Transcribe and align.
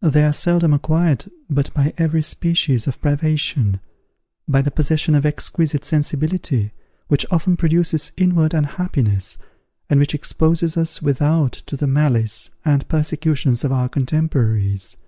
They 0.00 0.22
are 0.22 0.32
seldom 0.32 0.72
acquired 0.72 1.28
but 1.50 1.74
by 1.74 1.92
every 1.98 2.22
species 2.22 2.86
of 2.86 3.00
privation, 3.00 3.80
by 4.46 4.62
the 4.62 4.70
possession 4.70 5.16
of 5.16 5.26
exquisite 5.26 5.84
sensibility, 5.84 6.70
which 7.08 7.26
often 7.32 7.56
produces 7.56 8.12
inward 8.16 8.54
unhappiness, 8.54 9.38
and 9.90 9.98
which 9.98 10.14
exposes 10.14 10.76
us 10.76 11.02
without 11.02 11.50
to 11.66 11.76
the 11.76 11.88
malice 11.88 12.50
and 12.64 12.86
persecutions 12.86 13.64
of 13.64 13.72
our 13.72 13.88
contemporaries. 13.88 14.98